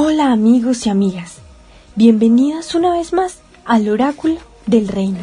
[0.00, 1.38] Hola amigos y amigas,
[1.96, 5.18] bienvenidas una vez más al oráculo del reino.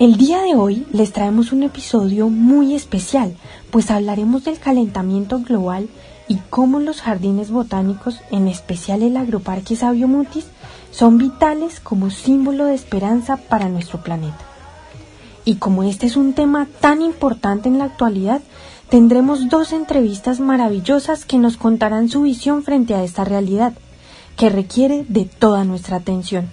[0.00, 3.36] El día de hoy les traemos un episodio muy especial,
[3.70, 5.90] pues hablaremos del calentamiento global
[6.26, 10.46] y cómo los jardines botánicos, en especial el agroparque Sabio Mutis,
[10.90, 14.53] son vitales como símbolo de esperanza para nuestro planeta.
[15.44, 18.40] Y como este es un tema tan importante en la actualidad,
[18.88, 23.74] tendremos dos entrevistas maravillosas que nos contarán su visión frente a esta realidad,
[24.36, 26.48] que requiere de toda nuestra atención.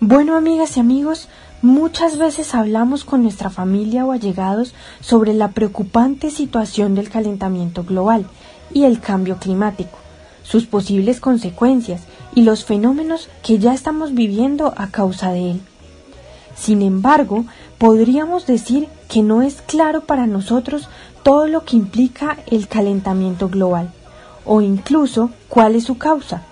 [0.00, 1.28] Bueno, amigas y amigos,
[1.62, 8.26] muchas veces hablamos con nuestra familia o allegados sobre la preocupante situación del calentamiento global
[8.74, 9.98] y el cambio climático,
[10.42, 12.02] sus posibles consecuencias
[12.34, 15.60] y los fenómenos que ya estamos viviendo a causa de él.
[16.54, 17.44] Sin embargo,
[17.78, 20.88] podríamos decir que no es claro para nosotros
[21.22, 23.92] todo lo que implica el calentamiento global,
[24.44, 26.42] o incluso cuál es su causa.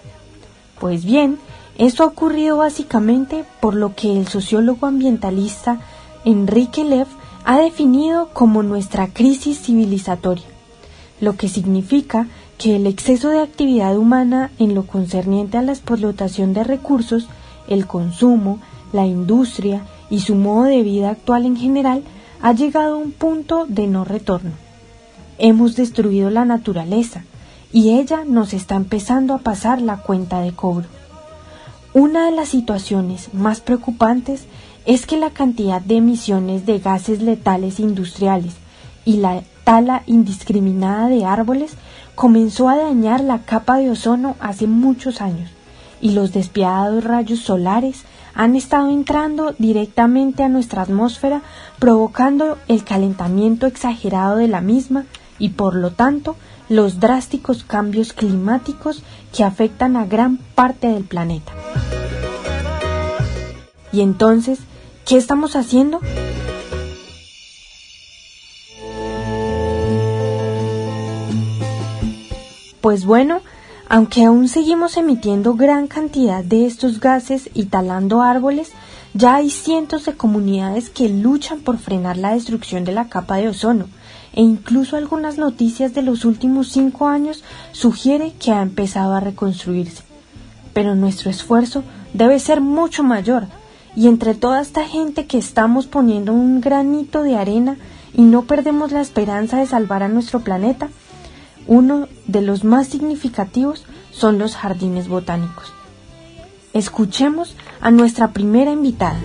[0.78, 1.38] Pues bien,
[1.76, 5.80] esto ha ocurrido básicamente por lo que el sociólogo ambientalista
[6.24, 7.06] Enrique Lev
[7.44, 10.49] ha definido como nuestra crisis civilizatoria
[11.20, 12.26] lo que significa
[12.58, 17.28] que el exceso de actividad humana en lo concerniente a la explotación de recursos,
[17.68, 18.58] el consumo,
[18.92, 22.02] la industria y su modo de vida actual en general
[22.42, 24.52] ha llegado a un punto de no retorno.
[25.38, 27.24] Hemos destruido la naturaleza
[27.72, 30.86] y ella nos está empezando a pasar la cuenta de cobro.
[31.94, 34.44] Una de las situaciones más preocupantes
[34.86, 38.54] es que la cantidad de emisiones de gases letales industriales
[39.04, 41.74] y la tala indiscriminada de árboles
[42.16, 45.48] comenzó a dañar la capa de ozono hace muchos años
[46.00, 48.02] y los despiadados rayos solares
[48.34, 51.42] han estado entrando directamente a nuestra atmósfera
[51.78, 55.04] provocando el calentamiento exagerado de la misma
[55.38, 56.34] y por lo tanto
[56.68, 61.52] los drásticos cambios climáticos que afectan a gran parte del planeta.
[63.92, 64.58] Y entonces,
[65.06, 66.00] ¿qué estamos haciendo?
[72.80, 73.40] Pues bueno,
[73.88, 78.72] aunque aún seguimos emitiendo gran cantidad de estos gases y talando árboles,
[79.12, 83.48] ya hay cientos de comunidades que luchan por frenar la destrucción de la capa de
[83.48, 83.86] ozono,
[84.32, 87.42] e incluso algunas noticias de los últimos cinco años
[87.72, 90.04] sugiere que ha empezado a reconstruirse.
[90.72, 91.82] Pero nuestro esfuerzo
[92.14, 93.46] debe ser mucho mayor,
[93.96, 97.76] y entre toda esta gente que estamos poniendo un granito de arena
[98.14, 100.88] y no perdemos la esperanza de salvar a nuestro planeta,
[101.66, 105.72] uno de los más significativos son los jardines botánicos.
[106.72, 109.20] Escuchemos a nuestra primera invitada.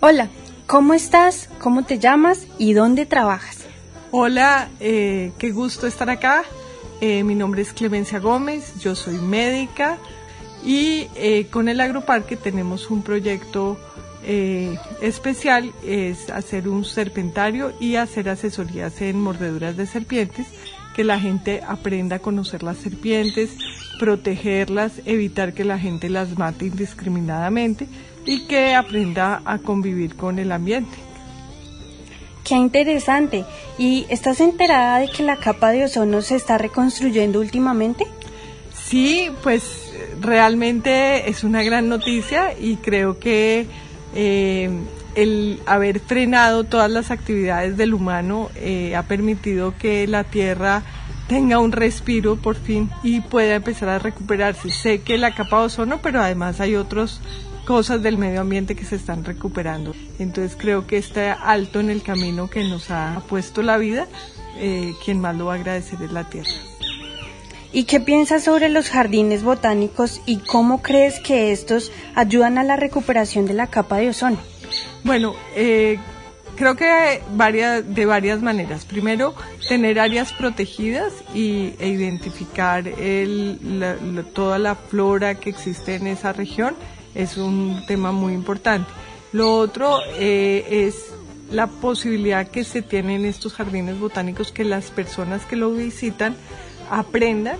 [0.00, 0.28] Hola,
[0.66, 1.48] ¿cómo estás?
[1.60, 3.58] ¿Cómo te llamas y dónde trabajas?
[4.10, 6.42] Hola, eh, qué gusto estar acá.
[7.00, 9.98] Eh, mi nombre es Clemencia Gómez, yo soy médica
[10.64, 13.78] y eh, con el Agroparque tenemos un proyecto
[14.24, 20.46] eh, especial es hacer un serpentario y hacer asesorías en mordeduras de serpientes,
[20.94, 23.50] que la gente aprenda a conocer las serpientes,
[23.98, 27.86] protegerlas, evitar que la gente las mate indiscriminadamente
[28.26, 30.96] y que aprenda a convivir con el ambiente.
[32.44, 33.44] Qué interesante.
[33.78, 38.04] ¿Y estás enterada de que la capa de ozono se está reconstruyendo últimamente?
[38.74, 43.66] Sí, pues realmente es una gran noticia y creo que
[44.14, 44.70] eh,
[45.14, 50.82] el haber frenado todas las actividades del humano eh, ha permitido que la Tierra
[51.28, 54.70] tenga un respiro por fin y pueda empezar a recuperarse.
[54.70, 57.20] Sé que la capa de ozono, pero además hay otras
[57.64, 59.94] cosas del medio ambiente que se están recuperando.
[60.18, 64.08] Entonces creo que este alto en el camino que nos ha puesto la vida,
[64.58, 66.71] eh, quien más lo va a agradecer es la Tierra.
[67.72, 72.76] ¿Y qué piensas sobre los jardines botánicos y cómo crees que estos ayudan a la
[72.76, 74.36] recuperación de la capa de ozono?
[75.04, 75.98] Bueno, eh,
[76.56, 78.84] creo que varias, de varias maneras.
[78.84, 79.34] Primero,
[79.68, 82.84] tener áreas protegidas y, e identificar
[84.34, 86.76] toda la flora que existe en esa región
[87.14, 88.90] es un tema muy importante.
[89.32, 91.06] Lo otro eh, es
[91.50, 96.36] la posibilidad que se tiene en estos jardines botánicos que las personas que lo visitan
[96.92, 97.56] aprendan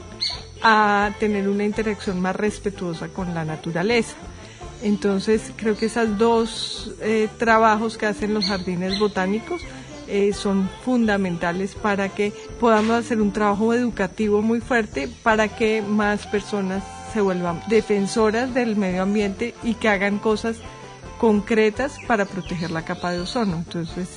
[0.63, 4.15] a tener una interacción más respetuosa con la naturaleza.
[4.83, 9.63] Entonces creo que esos dos eh, trabajos que hacen los jardines botánicos
[10.07, 16.27] eh, son fundamentales para que podamos hacer un trabajo educativo muy fuerte para que más
[16.27, 16.85] personas
[17.15, 20.57] se vuelvan defensoras del medio ambiente y que hagan cosas
[21.19, 23.57] concretas para proteger la capa de ozono.
[23.57, 24.09] Entonces,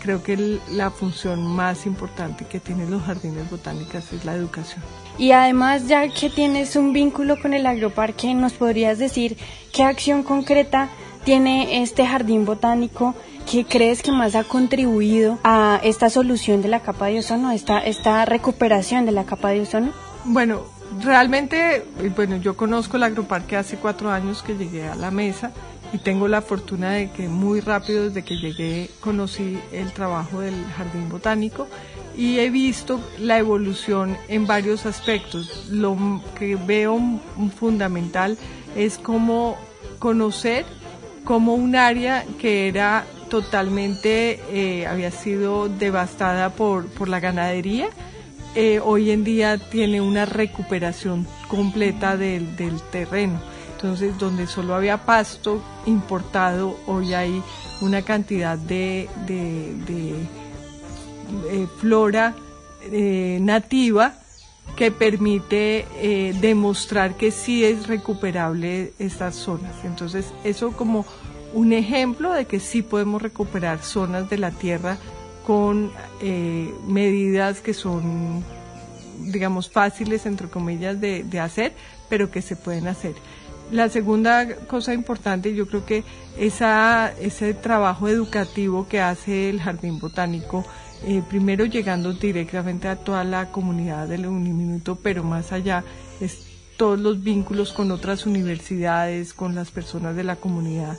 [0.00, 4.82] creo que la función más importante que tienen los jardines botánicos es la educación.
[5.18, 9.36] Y además, ya que tienes un vínculo con el agroparque, ¿nos podrías decir
[9.72, 10.88] qué acción concreta
[11.24, 13.14] tiene este jardín botánico
[13.50, 17.78] que crees que más ha contribuido a esta solución de la capa de ozono, esta,
[17.80, 19.92] esta recuperación de la capa de ozono?
[20.24, 20.62] Bueno,
[21.00, 21.84] realmente,
[22.16, 25.52] bueno, yo conozco el agroparque hace cuatro años que llegué a la mesa
[25.92, 30.54] y tengo la fortuna de que muy rápido desde que llegué conocí el trabajo del
[30.76, 31.68] jardín botánico
[32.16, 35.66] y he visto la evolución en varios aspectos.
[35.70, 35.96] Lo
[36.38, 36.98] que veo
[37.56, 38.38] fundamental
[38.74, 39.56] es cómo
[39.98, 40.64] conocer
[41.24, 47.88] cómo un área que era totalmente, eh, había sido devastada por, por la ganadería,
[48.54, 53.40] eh, hoy en día tiene una recuperación completa del, del terreno
[53.82, 57.42] entonces, donde solo había pasto importado, hoy hay
[57.80, 60.28] una cantidad de, eh,
[61.78, 62.36] flora
[62.92, 64.14] eh, nativa
[64.76, 69.74] que permite eh, demostrar que sí es recuperable estas zonas.
[69.84, 71.04] Entonces, eso como
[71.52, 74.96] un ejemplo de que sí podemos recuperar zonas de la tierra
[75.44, 75.90] con
[76.86, 78.44] medidas que son,
[79.18, 81.72] digamos, fáciles, entre comillas, de, de hacer,
[82.08, 83.14] pero que se pueden hacer.
[83.72, 86.04] La segunda cosa importante, yo creo que
[86.36, 90.62] esa, ese trabajo educativo que hace el Jardín Botánico,
[91.06, 95.84] eh, primero llegando directamente a toda la comunidad del Uniminuto, pero más allá
[96.20, 96.46] es
[96.76, 100.98] todos los vínculos con otras universidades, con las personas de la comunidad,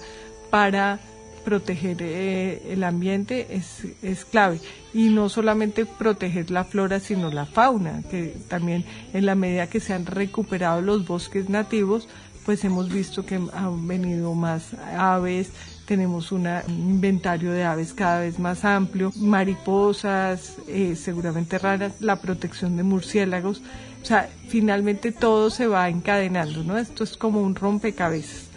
[0.49, 0.99] para
[1.45, 4.59] proteger eh, el ambiente es, es, clave.
[4.95, 8.83] Y no solamente proteger la flora, sino la fauna, que también
[9.13, 12.07] en la medida que se han recuperado los bosques nativos,
[12.45, 15.51] pues hemos visto que han venido más aves,
[15.85, 22.77] tenemos un inventario de aves cada vez más amplio, mariposas, eh, seguramente raras, la protección
[22.77, 23.61] de murciélagos,
[24.01, 26.77] o sea, finalmente todo se va encadenando, ¿no?
[26.77, 28.49] Esto es como un rompecabezas.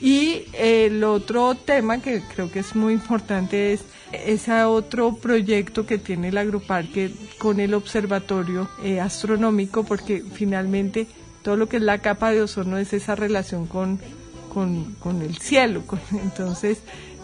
[0.00, 5.98] Y el otro tema que creo que es muy importante es ese otro proyecto que
[5.98, 11.06] tiene el agroparque con el observatorio eh, astronómico, porque finalmente
[11.44, 14.00] todo lo que es la capa de ozono es esa relación con,
[14.52, 15.82] con, el cielo.
[16.12, 16.78] entonces,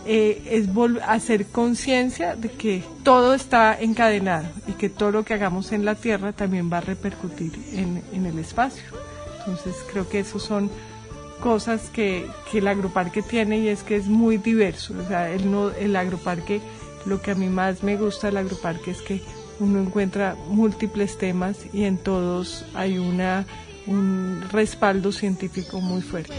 [0.05, 0.69] eh, es
[1.07, 5.95] hacer conciencia de que todo está encadenado y que todo lo que hagamos en la
[5.95, 8.85] Tierra también va a repercutir en, en el espacio.
[9.39, 10.71] Entonces, creo que esos son
[11.41, 14.95] cosas que, que, el agroparque tiene y es que es muy diverso.
[15.03, 16.61] O sea, el, no, el agroparque,
[17.07, 19.23] lo que a mí más me gusta del agroparque es que
[19.61, 23.47] uno encuentra múltiples temas y en todos hay una
[23.87, 26.35] un respaldo científico muy fuerte.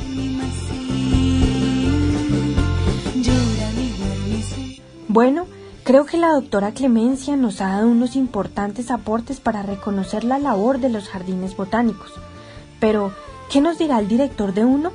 [5.07, 5.45] Bueno,
[5.83, 10.79] creo que la doctora Clemencia nos ha dado unos importantes aportes para reconocer la labor
[10.79, 12.13] de los jardines botánicos.
[12.79, 13.11] Pero,
[13.51, 14.91] ¿qué nos dirá el director de uno?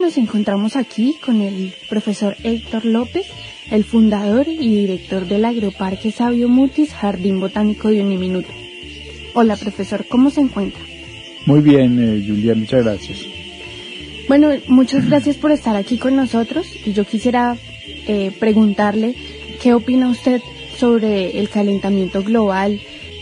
[0.00, 3.28] Nos encontramos aquí con el profesor Héctor López,
[3.72, 8.50] el fundador y director del Agroparque Sabio Mutis Jardín Botánico de Uniminuto.
[9.32, 10.82] Hola profesor, ¿cómo se encuentra?
[11.46, 13.20] Muy bien, eh, Julia, muchas gracias.
[14.28, 17.56] Bueno, muchas gracias por estar aquí con nosotros y yo quisiera
[18.06, 19.14] eh, preguntarle
[19.62, 20.42] qué opina usted
[20.76, 22.78] sobre el calentamiento global,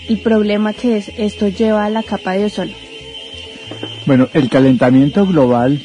[0.09, 2.73] y problema que es, esto lleva a la capa de ozono.
[4.05, 5.81] Bueno, el calentamiento global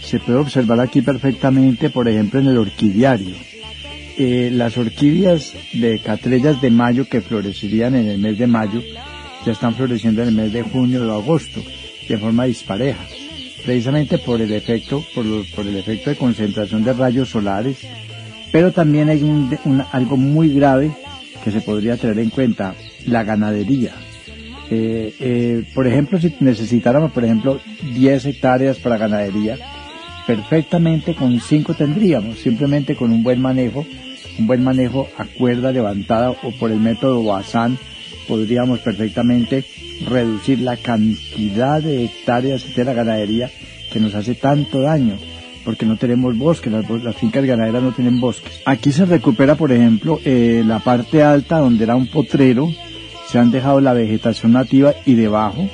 [0.00, 3.34] se puede observar aquí perfectamente, por ejemplo, en el orquidiario
[4.22, 8.82] eh, las orquídeas de catrellas de mayo que florecerían en el mes de mayo
[9.46, 11.62] ya están floreciendo en el mes de junio o agosto
[12.06, 13.02] de forma dispareja,
[13.64, 17.78] precisamente por el efecto, por, el efecto de concentración de rayos solares,
[18.52, 19.56] pero también hay un,
[19.90, 20.90] algo muy grave
[21.42, 22.74] que se podría tener en cuenta,
[23.06, 23.94] la ganadería.
[24.70, 27.58] Eh, eh, por ejemplo, si necesitáramos, por ejemplo,
[27.94, 29.56] 10 hectáreas para ganadería,
[30.26, 33.86] perfectamente con 5 tendríamos, simplemente con un buen manejo
[34.38, 37.78] un buen manejo a cuerda levantada o por el método Bazán
[38.30, 39.64] podríamos perfectamente
[40.06, 43.50] reducir la cantidad de hectáreas de la ganadería
[43.92, 45.18] que nos hace tanto daño.
[45.64, 48.62] porque no tenemos bosques, las, fincas ganaderas no tienen bosques.
[48.64, 52.70] Aquí se recupera, por ejemplo, eh, la parte alta donde era un potrero,
[53.28, 55.68] se han dejado la vegetación nativa y debajo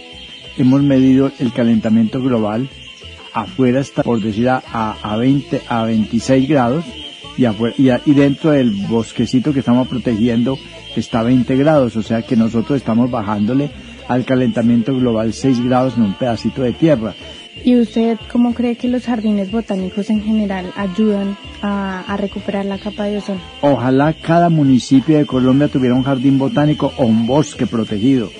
[0.58, 2.68] hemos medido el calentamiento global.
[3.32, 6.84] Afuera está, por decir, a 20, a 26 grados
[7.37, 10.59] y, afuera, y, y dentro del bosquecito que estamos protegiendo
[10.97, 13.71] está a 20 grados, o sea que nosotros estamos bajándole
[14.09, 17.14] al calentamiento global 6 grados en un pedacito de tierra.
[17.64, 22.78] ¿Y usted cómo cree que los jardines botánicos en general ayudan a, a, recuperar la
[22.78, 23.40] capa de ozono?
[23.62, 28.31] Ojalá cada municipio de Colombia tuviera un jardín botánico o un bosque protegido,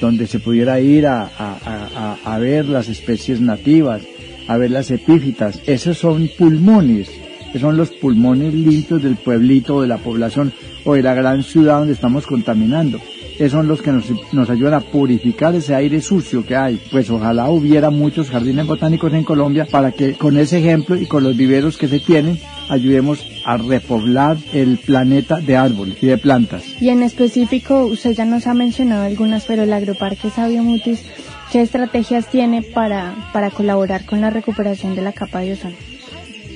[0.00, 4.02] donde se pudiera ir a, a, a ver las especies nativas,
[4.46, 5.60] a ver las epífitas.
[5.66, 7.10] Esos son pulmones,
[7.52, 10.52] que son los pulmones limpios del pueblito o de la población
[10.84, 13.00] o de la gran ciudad donde estamos contaminando.
[13.36, 14.04] Esos son los que nos,
[14.34, 16.78] nos, ayudan a purificar ese aire sucio que hay.
[16.90, 21.24] Pues ojalá hubiera muchos jardines botánicos en Colombia para que con ese ejemplo y con
[21.24, 22.38] los viveros que se tienen
[22.68, 26.64] ayudemos a repoblar el planeta de árboles y de plantas.
[26.82, 31.02] Y en específico, usted ya nos ha mencionado algunas, pero el Agroparque Sabio Mutis,
[31.50, 35.89] ¿qué estrategias tiene para, para colaborar con la recuperación de la capa de ozono?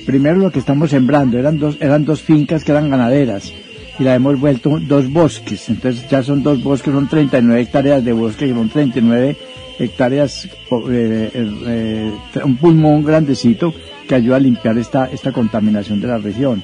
[0.05, 3.51] Primero lo que estamos sembrando, eran dos, eran dos fincas que eran ganaderas
[3.97, 5.69] y la hemos vuelto dos bosques.
[5.69, 9.35] Entonces ya son dos bosques, son 39 hectáreas de bosque, son 39
[9.79, 10.45] hectáreas,
[10.89, 12.11] eh, eh,
[12.43, 13.73] un pulmón grandecito
[14.07, 16.63] que ayuda a limpiar esta, esta contaminación de la región.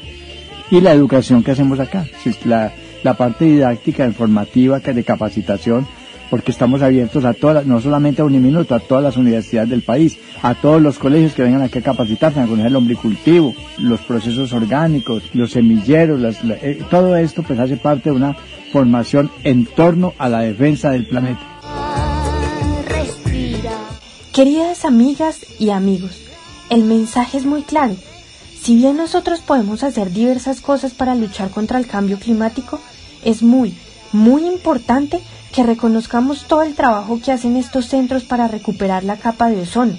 [0.70, 2.06] Y la educación que hacemos acá,
[2.46, 2.72] la,
[3.04, 5.88] la parte didáctica, informativa, de capacitación,
[6.32, 10.18] porque estamos abiertos a todas, no solamente a Uniminuto, a todas las universidades del país,
[10.42, 14.54] a todos los colegios que vengan aquí a capacitarse, a conocer el hombricultivo, los procesos
[14.54, 18.38] orgánicos, los semilleros, las, la, eh, todo esto pues hace parte de una
[18.72, 21.42] formación en torno a la defensa del planeta.
[24.32, 26.18] Queridas amigas y amigos,
[26.70, 27.98] el mensaje es muy claro.
[28.62, 32.80] Si bien nosotros podemos hacer diversas cosas para luchar contra el cambio climático,
[33.26, 33.76] es muy,
[34.14, 35.20] muy importante
[35.52, 39.98] que reconozcamos todo el trabajo que hacen estos centros para recuperar la capa de ozono,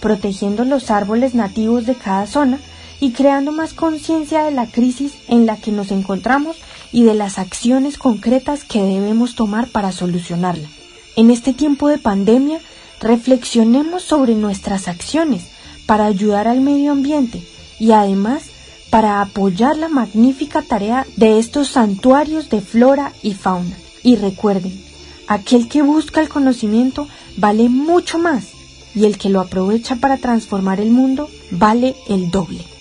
[0.00, 2.58] protegiendo los árboles nativos de cada zona
[3.00, 6.56] y creando más conciencia de la crisis en la que nos encontramos
[6.92, 10.68] y de las acciones concretas que debemos tomar para solucionarla.
[11.16, 12.60] En este tiempo de pandemia,
[13.00, 15.48] reflexionemos sobre nuestras acciones
[15.86, 17.42] para ayudar al medio ambiente
[17.78, 18.44] y además
[18.90, 23.76] para apoyar la magnífica tarea de estos santuarios de flora y fauna.
[24.02, 24.72] Y recuerden,
[25.26, 28.52] aquel que busca el conocimiento vale mucho más
[28.94, 32.73] y el que lo aprovecha para transformar el mundo vale el doble.